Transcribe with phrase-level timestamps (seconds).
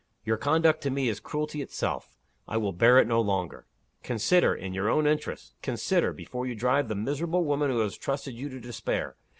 [0.25, 2.17] Your conduct to me is cruelty itself;
[2.47, 3.67] I will bear it no longer.
[4.01, 4.55] Consider!
[4.55, 8.49] in your own interests, consider before you drive the miserable woman who has trusted you
[8.49, 9.15] to despair.